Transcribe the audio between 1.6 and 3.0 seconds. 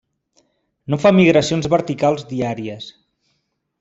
verticals diàries.